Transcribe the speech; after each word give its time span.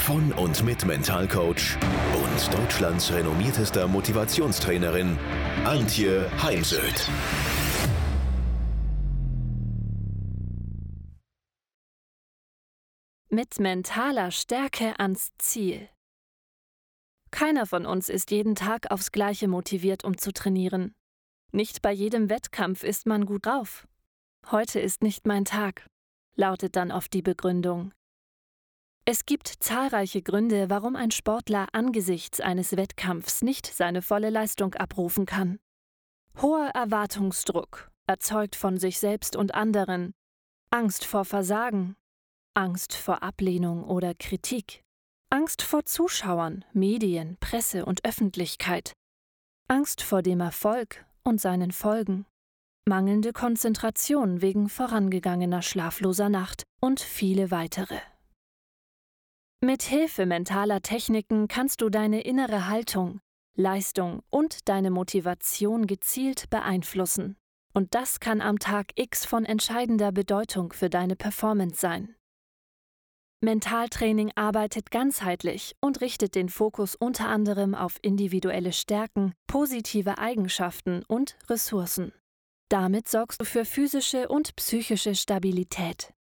von 0.00 0.32
und 0.32 0.64
mit 0.64 0.84
Mentalcoach 0.84 1.76
und 2.14 2.54
Deutschlands 2.54 3.12
renommiertester 3.12 3.88
Motivationstrainerin 3.88 5.18
Antje 5.64 6.30
Heimsöth. 6.42 7.08
Mit 13.30 13.60
mentaler 13.60 14.30
Stärke 14.30 14.98
ans 14.98 15.30
Ziel. 15.38 15.88
Keiner 17.30 17.66
von 17.66 17.84
uns 17.84 18.08
ist 18.08 18.30
jeden 18.30 18.54
Tag 18.54 18.90
aufs 18.90 19.12
Gleiche 19.12 19.48
motiviert, 19.48 20.04
um 20.04 20.16
zu 20.16 20.32
trainieren. 20.32 20.94
Nicht 21.52 21.82
bei 21.82 21.92
jedem 21.92 22.30
Wettkampf 22.30 22.84
ist 22.84 23.06
man 23.06 23.26
gut 23.26 23.46
drauf. 23.46 23.86
Heute 24.50 24.80
ist 24.80 25.02
nicht 25.02 25.26
mein 25.26 25.44
Tag, 25.44 25.86
lautet 26.36 26.76
dann 26.76 26.90
oft 26.90 27.12
die 27.12 27.22
Begründung. 27.22 27.92
Es 29.10 29.24
gibt 29.24 29.48
zahlreiche 29.60 30.20
Gründe, 30.20 30.68
warum 30.68 30.94
ein 30.94 31.10
Sportler 31.10 31.68
angesichts 31.72 32.42
eines 32.42 32.76
Wettkampfs 32.76 33.40
nicht 33.40 33.64
seine 33.64 34.02
volle 34.02 34.28
Leistung 34.28 34.74
abrufen 34.74 35.24
kann. 35.24 35.58
Hoher 36.42 36.72
Erwartungsdruck, 36.74 37.90
erzeugt 38.06 38.54
von 38.54 38.76
sich 38.76 38.98
selbst 38.98 39.34
und 39.34 39.54
anderen, 39.54 40.12
Angst 40.68 41.06
vor 41.06 41.24
Versagen, 41.24 41.96
Angst 42.52 42.92
vor 42.92 43.22
Ablehnung 43.22 43.82
oder 43.82 44.12
Kritik, 44.12 44.82
Angst 45.30 45.62
vor 45.62 45.86
Zuschauern, 45.86 46.66
Medien, 46.74 47.38
Presse 47.40 47.86
und 47.86 48.04
Öffentlichkeit, 48.04 48.92
Angst 49.68 50.02
vor 50.02 50.20
dem 50.20 50.40
Erfolg 50.40 51.06
und 51.24 51.40
seinen 51.40 51.72
Folgen, 51.72 52.26
mangelnde 52.84 53.32
Konzentration 53.32 54.42
wegen 54.42 54.68
vorangegangener 54.68 55.62
schlafloser 55.62 56.28
Nacht 56.28 56.64
und 56.78 57.00
viele 57.00 57.50
weitere. 57.50 57.96
Mit 59.60 59.82
Hilfe 59.82 60.24
mentaler 60.24 60.82
Techniken 60.82 61.48
kannst 61.48 61.80
du 61.80 61.88
deine 61.88 62.20
innere 62.20 62.68
Haltung, 62.68 63.20
Leistung 63.56 64.22
und 64.30 64.68
deine 64.68 64.92
Motivation 64.92 65.88
gezielt 65.88 66.48
beeinflussen. 66.48 67.36
Und 67.74 67.92
das 67.92 68.20
kann 68.20 68.40
am 68.40 68.60
Tag 68.60 68.92
X 68.94 69.24
von 69.24 69.44
entscheidender 69.44 70.12
Bedeutung 70.12 70.72
für 70.72 70.88
deine 70.88 71.16
Performance 71.16 71.80
sein. 71.80 72.14
Mentaltraining 73.40 74.30
arbeitet 74.36 74.92
ganzheitlich 74.92 75.74
und 75.80 76.00
richtet 76.02 76.36
den 76.36 76.48
Fokus 76.48 76.94
unter 76.94 77.28
anderem 77.28 77.74
auf 77.74 77.98
individuelle 78.00 78.72
Stärken, 78.72 79.32
positive 79.48 80.18
Eigenschaften 80.18 81.02
und 81.08 81.36
Ressourcen. 81.48 82.12
Damit 82.68 83.08
sorgst 83.08 83.40
du 83.40 83.44
für 83.44 83.64
physische 83.64 84.28
und 84.28 84.54
psychische 84.54 85.16
Stabilität. 85.16 86.12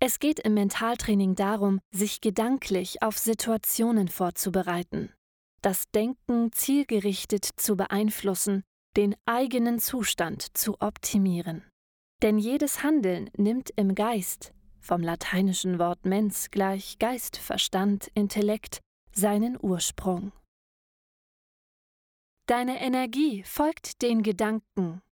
Es 0.00 0.20
geht 0.20 0.38
im 0.38 0.54
Mentaltraining 0.54 1.34
darum, 1.34 1.80
sich 1.90 2.20
gedanklich 2.20 3.02
auf 3.02 3.18
Situationen 3.18 4.06
vorzubereiten, 4.06 5.12
das 5.60 5.90
Denken 5.90 6.52
zielgerichtet 6.52 7.44
zu 7.56 7.76
beeinflussen, 7.76 8.62
den 8.96 9.16
eigenen 9.26 9.80
Zustand 9.80 10.56
zu 10.56 10.80
optimieren. 10.80 11.64
Denn 12.22 12.38
jedes 12.38 12.84
Handeln 12.84 13.28
nimmt 13.36 13.70
im 13.74 13.96
Geist, 13.96 14.52
vom 14.78 15.02
lateinischen 15.02 15.80
Wort 15.80 16.04
mens 16.04 16.52
gleich 16.52 16.98
Geist, 17.00 17.36
Verstand, 17.36 18.08
Intellekt, 18.14 18.78
seinen 19.12 19.58
Ursprung. 19.60 20.30
Deine 22.46 22.80
Energie 22.80 23.42
folgt 23.42 24.00
den 24.00 24.22
Gedanken, 24.22 25.02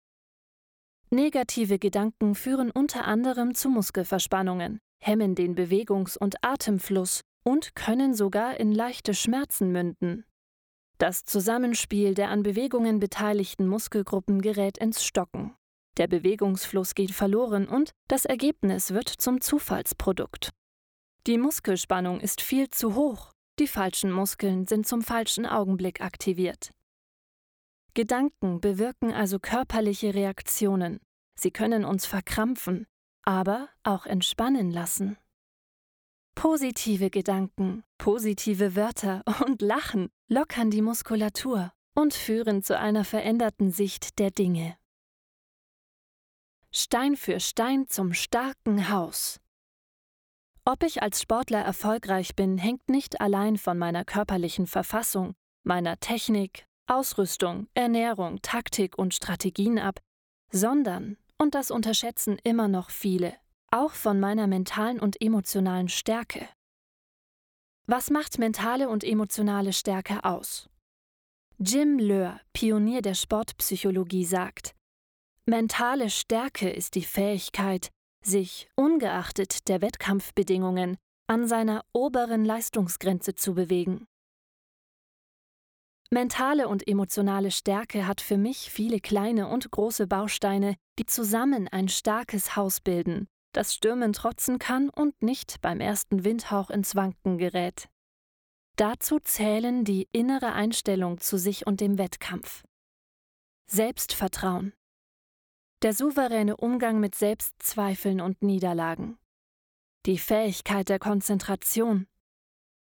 Negative 1.11 1.79
Gedanken 1.79 2.35
führen 2.35 2.73
unter 2.73 3.05
anderem 3.05 3.55
zu 3.55 3.69
Muskelverspannungen, 3.69 4.81
hemmen 4.99 5.35
den 5.35 5.55
Bewegungs- 5.55 6.17
und 6.17 6.37
Atemfluss 6.43 7.23
und 7.45 7.75
können 7.75 8.15
sogar 8.15 8.59
in 8.59 8.73
leichte 8.73 9.15
Schmerzen 9.15 9.71
münden. 9.71 10.25
Das 10.99 11.25
Zusammenspiel 11.25 12.15
der 12.15 12.31
an 12.31 12.43
Bewegungen 12.43 12.99
beteiligten 12.99 13.67
Muskelgruppen 13.67 14.41
gerät 14.41 14.79
ins 14.79 15.05
Stocken. 15.05 15.55
Der 15.99 16.09
Bewegungsfluss 16.09 16.95
geht 16.95 17.13
verloren 17.13 17.69
und 17.69 17.93
das 18.09 18.25
Ergebnis 18.25 18.93
wird 18.93 19.09
zum 19.09 19.41
Zufallsprodukt. 19.41 20.51
Die 21.27 21.39
Muskelspannung 21.39 22.21
ist 22.21 22.41
viel 22.41 22.71
zu 22.71 22.95
hoch, 22.95 23.33
die 23.59 23.67
falschen 23.67 24.11
Muskeln 24.11 24.67
sind 24.67 24.87
zum 24.87 25.03
falschen 25.03 25.47
Augenblick 25.47 26.01
aktiviert. 26.01 26.71
Gedanken 27.95 28.61
bewirken 28.61 29.13
also 29.13 29.39
körperliche 29.39 30.15
Reaktionen. 30.15 31.01
Sie 31.39 31.51
können 31.51 31.85
uns 31.85 32.05
verkrampfen, 32.05 32.87
aber 33.27 33.69
auch 33.83 34.07
entspannen 34.07 34.71
lassen. 34.71 35.19
Positive 36.35 37.11
Gedanken, 37.11 37.83
positive 37.99 38.77
Wörter 38.77 39.23
und 39.45 39.61
Lachen 39.61 40.09
lockern 40.29 40.71
die 40.71 40.83
Muskulatur 40.83 41.73
und 41.95 42.15
führen 42.15 42.63
zu 42.63 42.79
einer 42.79 43.05
veränderten 43.05 43.71
Sicht 43.71 44.19
der 44.19 44.31
Dinge. 44.31 44.77
Stein 46.71 47.17
für 47.17 47.41
Stein 47.41 47.89
zum 47.89 48.13
starken 48.13 48.91
Haus. 48.91 49.41
Ob 50.65 50.83
ich 50.83 51.03
als 51.03 51.23
Sportler 51.23 51.61
erfolgreich 51.61 52.37
bin, 52.37 52.59
hängt 52.59 52.89
nicht 52.89 53.21
allein 53.21 53.57
von 53.57 53.79
meiner 53.79 54.05
körperlichen 54.05 54.67
Verfassung, 54.67 55.35
meiner 55.63 55.99
Technik, 56.01 56.67
Ausrüstung, 56.87 57.69
Ernährung, 57.75 58.43
Taktik 58.43 58.99
und 58.99 59.15
Strategien 59.15 59.79
ab, 59.79 60.01
sondern, 60.51 61.17
und 61.39 61.55
das 61.55 61.71
unterschätzen 61.71 62.39
immer 62.45 62.69
noch 62.69 62.91
viele, 62.91 63.35
auch 63.71 63.93
von 63.93 64.21
meiner 64.21 64.47
mentalen 64.47 65.01
und 65.01 65.21
emotionalen 65.21 65.89
Stärke. 65.89 66.49
Was 67.87 68.11
macht 68.11 68.39
mentale 68.39 68.89
und 68.89 69.05
emotionale 69.05 69.73
Stärke 69.73 70.25
aus? 70.25 70.69
Jim 71.59 71.99
Löhr, 71.99 72.41
Pionier 72.53 73.01
der 73.01 73.15
Sportpsychologie, 73.15 74.25
sagt, 74.25 74.75
Mentale 75.47 76.11
Stärke 76.11 76.69
ist 76.69 76.97
die 76.97 77.05
Fähigkeit, 77.05 77.91
sich, 78.25 78.69
ungeachtet 78.75 79.69
der 79.69 79.81
Wettkampfbedingungen, 79.81 80.97
an 81.29 81.47
seiner 81.47 81.85
oberen 81.93 82.45
Leistungsgrenze 82.45 83.37
zu 83.37 83.55
bewegen. 83.55 84.07
Mentale 86.11 86.69
und 86.69 86.87
emotionale 86.87 87.51
Stärke 87.51 88.07
hat 88.07 88.21
für 88.21 88.39
mich 88.39 88.71
viele 88.71 89.01
kleine 89.01 89.49
und 89.49 89.71
große 89.71 90.07
Bausteine, 90.07 90.77
die 90.99 91.07
zusammen 91.07 91.67
ein 91.69 91.89
starkes 91.89 92.55
Haus 92.55 92.81
bilden, 92.81 93.27
das 93.53 93.75
Stürmen 93.75 94.13
trotzen 94.13 94.59
kann 94.59 94.89
und 94.89 95.21
nicht 95.23 95.61
beim 95.63 95.81
ersten 95.81 96.25
Windhauch 96.25 96.71
ins 96.71 96.95
Wanken 96.95 97.39
gerät. 97.39 97.89
Dazu 98.77 99.19
zählen 99.19 99.85
die 99.85 100.09
innere 100.13 100.53
Einstellung 100.53 101.19
zu 101.19 101.39
sich 101.39 101.67
und 101.67 101.81
dem 101.81 101.99
Wettkampf. 101.99 102.63
Selbstvertrauen. 103.67 104.75
Der 105.83 105.93
souveräne 105.93 106.57
Umgang 106.57 107.01
mit 107.01 107.17
Selbstzweifeln 107.17 108.21
und 108.21 108.43
Niederlagen. 108.43 109.19
Die 110.05 110.19
Fähigkeit 110.19 110.89
der 110.89 111.01
Konzentration. 111.01 112.07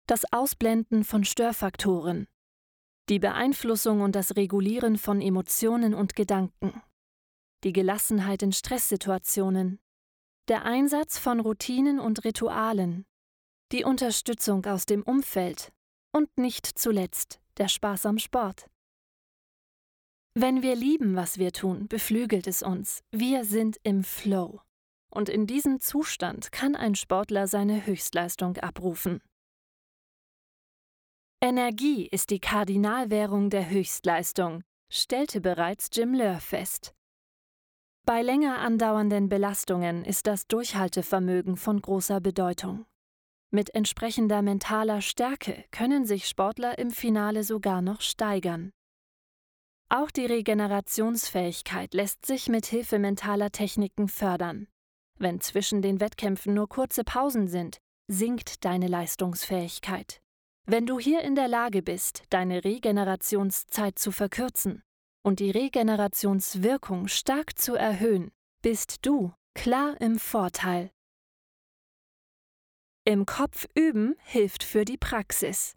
Das 0.06 0.22
Ausblenden 0.32 1.04
von 1.04 1.24
Störfaktoren 1.24 2.26
die 3.08 3.18
Beeinflussung 3.18 4.00
und 4.00 4.14
das 4.14 4.36
Regulieren 4.36 4.96
von 4.96 5.20
Emotionen 5.20 5.94
und 5.94 6.14
Gedanken, 6.14 6.80
die 7.64 7.72
Gelassenheit 7.72 8.42
in 8.42 8.52
Stresssituationen, 8.52 9.80
der 10.48 10.64
Einsatz 10.64 11.18
von 11.18 11.40
Routinen 11.40 12.00
und 12.00 12.24
Ritualen, 12.24 13.04
die 13.72 13.84
Unterstützung 13.84 14.64
aus 14.66 14.86
dem 14.86 15.02
Umfeld 15.02 15.72
und 16.12 16.36
nicht 16.36 16.66
zuletzt 16.66 17.40
der 17.58 17.68
Spaß 17.68 18.06
am 18.06 18.18
Sport. 18.18 18.68
Wenn 20.34 20.62
wir 20.62 20.74
lieben, 20.74 21.14
was 21.14 21.38
wir 21.38 21.52
tun, 21.52 21.88
beflügelt 21.88 22.46
es 22.46 22.62
uns. 22.62 23.02
Wir 23.10 23.44
sind 23.44 23.78
im 23.82 24.02
Flow. 24.02 24.60
Und 25.10 25.28
in 25.28 25.46
diesem 25.46 25.78
Zustand 25.78 26.52
kann 26.52 26.74
ein 26.74 26.94
Sportler 26.94 27.46
seine 27.46 27.84
Höchstleistung 27.84 28.56
abrufen. 28.56 29.20
Energie 31.44 32.06
ist 32.06 32.30
die 32.30 32.38
Kardinalwährung 32.38 33.50
der 33.50 33.68
Höchstleistung, 33.68 34.62
stellte 34.88 35.40
bereits 35.40 35.90
Jim 35.92 36.14
Löhr 36.14 36.38
fest. 36.38 36.94
Bei 38.06 38.22
länger 38.22 38.60
andauernden 38.60 39.28
Belastungen 39.28 40.04
ist 40.04 40.28
das 40.28 40.46
Durchhaltevermögen 40.46 41.56
von 41.56 41.82
großer 41.82 42.20
Bedeutung. 42.20 42.86
Mit 43.50 43.74
entsprechender 43.74 44.40
mentaler 44.40 45.00
Stärke 45.00 45.64
können 45.72 46.06
sich 46.06 46.28
Sportler 46.28 46.78
im 46.78 46.92
Finale 46.92 47.42
sogar 47.42 47.82
noch 47.82 48.02
steigern. 48.02 48.70
Auch 49.88 50.12
die 50.12 50.26
Regenerationsfähigkeit 50.26 51.92
lässt 51.92 52.24
sich 52.24 52.50
mit 52.50 52.66
Hilfe 52.66 53.00
mentaler 53.00 53.50
Techniken 53.50 54.06
fördern. 54.06 54.68
Wenn 55.18 55.40
zwischen 55.40 55.82
den 55.82 55.98
Wettkämpfen 55.98 56.54
nur 56.54 56.68
kurze 56.68 57.02
Pausen 57.02 57.48
sind, 57.48 57.78
sinkt 58.06 58.64
deine 58.64 58.86
Leistungsfähigkeit. 58.86 60.21
Wenn 60.64 60.86
du 60.86 61.00
hier 61.00 61.22
in 61.22 61.34
der 61.34 61.48
Lage 61.48 61.82
bist, 61.82 62.22
deine 62.30 62.64
Regenerationszeit 62.64 63.98
zu 63.98 64.12
verkürzen 64.12 64.84
und 65.24 65.40
die 65.40 65.50
Regenerationswirkung 65.50 67.08
stark 67.08 67.58
zu 67.58 67.74
erhöhen, 67.74 68.30
bist 68.62 69.04
du 69.04 69.32
klar 69.54 70.00
im 70.00 70.20
Vorteil. 70.20 70.90
Im 73.04 73.26
Kopf 73.26 73.66
üben 73.74 74.14
hilft 74.22 74.62
für 74.62 74.84
die 74.84 74.96
Praxis. 74.96 75.74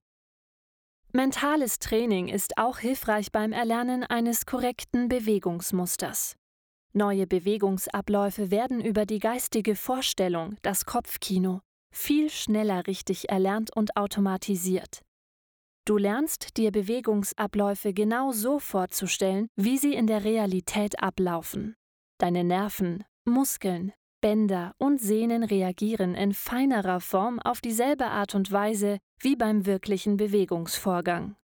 Mentales 1.11 1.79
Training 1.79 2.27
ist 2.27 2.59
auch 2.59 2.77
hilfreich 2.77 3.31
beim 3.31 3.53
Erlernen 3.53 4.03
eines 4.03 4.45
korrekten 4.45 5.07
Bewegungsmusters. 5.07 6.35
Neue 6.93 7.25
Bewegungsabläufe 7.25 8.51
werden 8.51 8.85
über 8.85 9.07
die 9.07 9.19
geistige 9.19 9.75
Vorstellung, 9.75 10.57
das 10.61 10.85
Kopfkino, 10.85 11.61
viel 11.95 12.30
schneller 12.30 12.88
richtig 12.88 13.30
erlernt 13.30 13.75
und 13.75 13.95
automatisiert. 13.97 15.01
Du 15.86 15.97
lernst 15.97 16.57
dir 16.57 16.71
Bewegungsabläufe 16.71 17.94
genau 17.94 18.31
so 18.31 18.59
vorzustellen, 18.59 19.47
wie 19.56 19.77
sie 19.77 19.94
in 19.94 20.07
der 20.07 20.24
Realität 20.24 21.01
ablaufen. 21.01 21.75
Deine 22.18 22.44
Nerven, 22.44 23.03
Muskeln, 23.24 23.94
Bänder 24.21 24.74
und 24.80 25.00
Sehnen 25.00 25.44
reagieren 25.44 26.15
in 26.15 26.33
feinerer 26.33 27.00
Form 27.00 27.39
auf 27.39 27.62
dieselbe 27.62 28.07
Art 28.07 28.33
und 28.33 28.51
Weise 28.51 28.97
wie 29.19 29.36
beim 29.36 29.68
wirklichen 29.68 30.18
Bewegungsvorgang. 30.18 31.36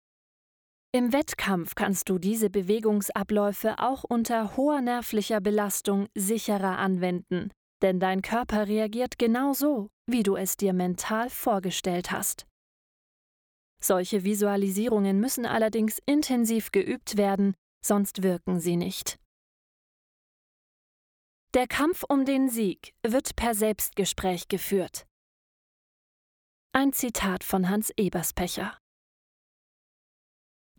Im 0.92 1.14
Wettkampf 1.14 1.76
kannst 1.76 2.10
du 2.10 2.18
diese 2.18 2.50
Bewegungsabläufe 2.50 3.78
auch 3.78 4.04
unter 4.04 4.58
hoher 4.58 4.82
nervlicher 4.82 5.40
Belastung 5.40 6.08
sicherer 6.16 6.80
anwenden, 6.80 7.52
denn 7.82 8.00
dein 8.00 8.22
Körper 8.22 8.68
reagiert 8.68 9.18
genau 9.18 9.54
so, 9.54 9.90
wie 10.08 10.24
du 10.24 10.36
es 10.36 10.58
dir 10.58 10.74
mental 10.74 11.30
vorgestellt 11.30 12.12
hast. 12.12 12.46
Solche 13.84 14.24
Visualisierungen 14.24 15.20
müssen 15.20 15.46
allerdings 15.46 16.00
intensiv 16.06 16.72
geübt 16.72 17.18
werden, 17.18 17.56
sonst 17.84 18.22
wirken 18.22 18.60
sie 18.60 18.78
nicht. 18.78 19.20
Der 21.54 21.68
Kampf 21.68 22.04
um 22.08 22.24
den 22.24 22.48
Sieg 22.48 22.94
wird 23.06 23.36
per 23.36 23.56
Selbstgespräch 23.56 24.48
geführt. 24.48 25.06
Ein 26.74 26.94
Zitat 26.94 27.44
von 27.44 27.70
Hans 27.70 27.92
Eberspecher. 27.98 28.81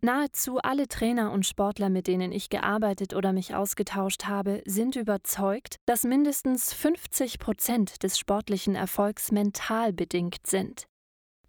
Nahezu 0.05 0.57
alle 0.57 0.89
Trainer 0.89 1.31
und 1.31 1.45
Sportler, 1.45 1.87
mit 1.87 2.07
denen 2.07 2.33
ich 2.33 2.49
gearbeitet 2.49 3.13
oder 3.13 3.31
mich 3.31 3.55
ausgetauscht 3.55 4.25
habe, 4.25 4.61
sind 4.65 4.97
überzeugt, 4.97 5.77
dass 5.85 6.03
mindestens 6.03 6.73
50 6.73 7.39
Prozent 7.39 8.03
des 8.03 8.19
sportlichen 8.19 8.75
Erfolgs 8.75 9.31
mental 9.31 9.93
bedingt 9.93 10.45
sind. 10.45 10.87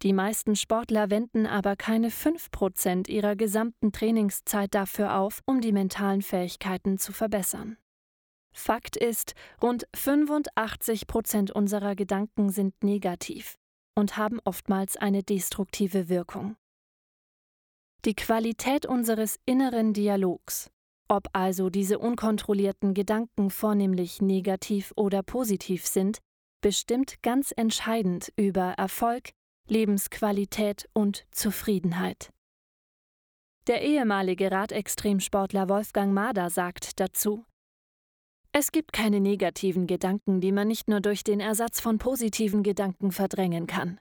Die 0.03 0.13
meisten 0.13 0.55
Sportler 0.55 1.09
wenden 1.09 1.45
aber 1.47 1.75
keine 1.75 2.09
5 2.09 2.49
Prozent 2.49 3.09
ihrer 3.09 3.35
gesamten 3.35 3.91
Trainingszeit 3.91 4.73
dafür 4.73 5.17
auf, 5.17 5.41
um 5.45 5.59
die 5.59 5.73
mentalen 5.73 6.21
Fähigkeiten 6.21 6.97
zu 6.97 7.11
verbessern. 7.11 7.75
Fakt 8.55 8.95
ist, 8.95 9.33
rund 9.61 9.85
85 9.93 11.07
Prozent 11.07 11.51
unserer 11.51 11.93
Gedanken 11.93 12.49
sind 12.51 12.85
negativ 12.85 13.57
und 13.95 14.15
haben 14.15 14.39
oftmals 14.45 14.95
eine 14.95 15.23
destruktive 15.23 16.07
Wirkung. 16.07 16.55
Die 18.03 18.15
Qualität 18.15 18.85
unseres 18.85 19.39
inneren 19.45 19.93
Dialogs, 19.93 20.69
ob 21.07 21.29
also 21.33 21.69
diese 21.69 21.99
unkontrollierten 21.99 22.93
Gedanken 22.93 23.49
vornehmlich 23.49 24.21
negativ 24.21 24.91
oder 24.95 25.23
positiv 25.23 25.85
sind, 25.87 26.19
bestimmt 26.61 27.21
ganz 27.23 27.53
entscheidend 27.55 28.33
über 28.35 28.73
Erfolg, 28.73 29.31
Lebensqualität 29.67 30.89
und 30.93 31.25
Zufriedenheit. 31.31 32.31
Der 33.67 33.81
ehemalige 33.81 34.51
Radextremsportler 34.51 35.69
Wolfgang 35.69 36.13
Mader 36.13 36.49
sagt 36.49 36.99
dazu 36.99 37.45
es 38.57 38.71
gibt 38.71 38.93
keine 38.93 39.19
negativen 39.19 39.85
Gedanken, 39.85 40.39
die 40.39 40.53
man 40.53 40.69
nicht 40.69 40.87
nur 40.87 41.01
durch 41.01 41.25
den 41.25 41.41
Ersatz 41.41 41.81
von 41.81 41.97
positiven 41.97 42.63
Gedanken 42.63 43.11
verdrängen 43.11 43.67
kann. 43.67 43.99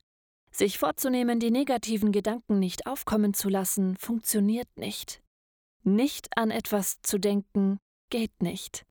Sich 0.57 0.79
vorzunehmen, 0.79 1.41
die 1.41 1.51
negativen 1.51 2.13
Gedanken 2.13 2.61
nicht 2.61 2.87
aufkommen 2.87 3.35
zu 3.35 3.49
lassen, 3.49 3.97
funktioniert 3.97 4.69
nicht. 4.77 5.21
Nicht 5.83 6.39
an 6.39 6.53
etwas 6.53 7.03
zu 7.03 7.19
denken, 7.19 7.81
geht 8.09 8.41
nicht. 8.41 8.87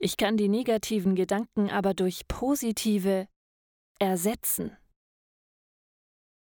Ich 0.00 0.16
kann 0.16 0.36
die 0.36 0.48
negativen 0.48 1.14
Gedanken 1.14 1.70
aber 1.70 1.94
durch 1.94 2.26
positive 2.26 3.28
ersetzen. 4.00 4.76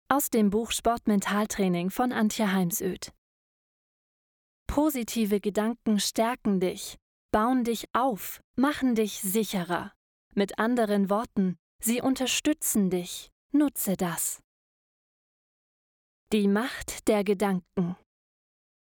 Aus 0.09 0.31
dem 0.31 0.49
Buch 0.49 0.71
Sportmentaltraining 0.71 1.91
von 1.91 2.13
Antje 2.13 2.51
Heimsöd. 2.51 3.13
Positive 4.67 5.41
Gedanken 5.41 6.01
stärken 6.01 6.61
dich, 6.61 6.97
bauen 7.31 7.63
dich 7.63 7.89
auf, 7.93 8.41
machen 8.55 8.95
dich 8.95 9.21
sicherer. 9.21 9.93
Mit 10.35 10.59
anderen 10.59 11.11
Worten, 11.11 11.59
sie 11.79 12.01
unterstützen 12.01 12.89
dich. 12.89 13.31
Nutze 13.53 13.97
das. 13.97 14.43
Die 16.33 16.49
Macht 16.49 17.07
der 17.07 17.23
Gedanken. 17.23 17.95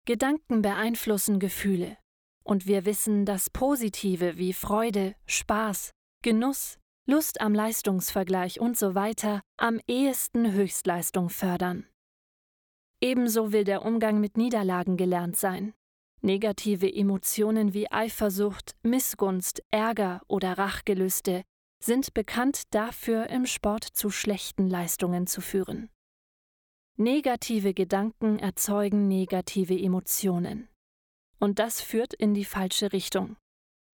Gedanken 0.05 0.63
beeinflussen 0.63 1.39
Gefühle. 1.39 1.97
Und 2.43 2.67
wir 2.67 2.85
wissen, 2.85 3.25
dass 3.25 3.51
positive 3.51 4.37
wie 4.37 4.53
Freude, 4.53 5.15
Spaß, 5.27 5.93
Genuss, 6.25 6.77
Lust 7.09 7.41
am 7.41 7.55
Leistungsvergleich 7.55 8.59
und 8.59 8.77
so 8.77 8.97
weiter 8.97 9.43
am 9.59 9.79
ehesten 9.87 10.55
Höchstleistung 10.55 11.29
fördern. 11.31 11.87
Ebenso 13.01 13.53
will 13.53 13.63
der 13.63 13.85
Umgang 13.85 14.19
mit 14.19 14.37
Niederlagen 14.37 14.97
gelernt 14.97 15.37
sein. 15.37 15.73
Negative 16.23 16.93
Emotionen 16.93 17.75
wie 17.75 17.89
Eifersucht, 17.93 18.75
Missgunst, 18.83 19.63
Ärger 19.71 20.21
oder 20.27 20.59
Rachgelüste 20.59 21.45
sind 21.81 22.13
bekannt 22.13 22.75
dafür, 22.75 23.31
im 23.31 23.47
Sport 23.47 23.85
zu 23.85 24.11
schlechten 24.11 24.69
Leistungen 24.69 25.29
zu 25.29 25.41
führen. 25.41 25.91
Negative 26.99 27.75
Gedanken 27.75 28.39
erzeugen 28.39 29.07
negative 29.07 29.79
Emotionen. 29.79 30.69
Und 31.39 31.59
das 31.59 31.83
führt 31.83 32.15
in 32.15 32.33
die 32.33 32.47
falsche 32.47 32.95
Richtung. 32.95 33.37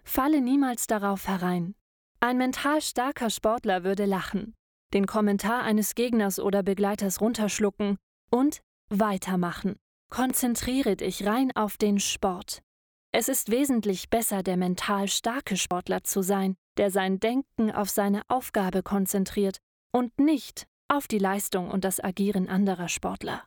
Falle 0.04 0.40
niemals 0.40 0.87
darauf 0.87 1.26
herein. 1.26 1.75
Ein 2.21 2.38
mental 2.38 2.80
starker 2.80 3.28
Sportler 3.28 3.82
würde 3.82 4.04
lachen, 4.04 4.54
den 4.94 5.06
Kommentar 5.06 5.64
eines 5.64 5.97
Gegners 5.97 6.38
oder 6.38 6.62
Begleiters 6.62 7.21
runterschlucken 7.21 7.99
und 8.30 8.61
weitermachen. 8.88 9.80
Konzentriere 10.09 10.94
dich 10.94 11.26
rein 11.26 11.50
auf 11.56 11.76
den 11.76 11.99
Sport. 11.99 12.62
Es 13.11 13.28
ist 13.28 13.50
wesentlich 13.50 14.11
besser, 14.11 14.44
der 14.44 14.56
mental 14.56 15.09
starke 15.09 15.56
Sportler 15.56 16.04
zu 16.04 16.23
sein, 16.23 16.54
der 16.76 16.92
sein 16.92 17.18
Denken 17.18 17.73
auf 17.73 17.90
seine 17.90 18.23
Aufgabe 18.28 18.85
konzentriert 18.85 19.59
und 19.90 20.21
nicht 20.21 20.68
auf 20.92 21.08
die 21.08 21.18
Leistung 21.18 21.70
und 21.70 21.84
das 21.84 22.02
Agieren 22.02 22.49
anderer 22.49 22.88
Sportler. 22.88 23.44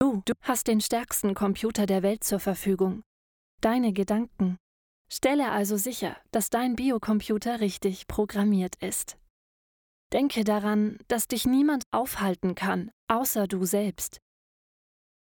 Du, 0.00 0.22
du 0.24 0.34
hast 0.42 0.68
den 0.68 0.80
stärksten 0.80 1.34
Computer 1.34 1.86
der 1.86 2.02
Welt 2.02 2.22
zur 2.22 2.38
Verfügung. 2.38 3.02
Deine 3.60 3.92
Gedanken. 3.92 4.58
Stelle 5.10 5.50
also 5.50 5.76
sicher, 5.76 6.16
dass 6.30 6.50
dein 6.50 6.76
Biocomputer 6.76 7.60
richtig 7.60 8.06
programmiert 8.06 8.76
ist. 8.76 9.18
Denke 10.12 10.44
daran, 10.44 10.98
dass 11.08 11.26
dich 11.26 11.44
niemand 11.44 11.84
aufhalten 11.90 12.54
kann, 12.54 12.90
außer 13.08 13.48
du 13.48 13.64
selbst. 13.64 14.18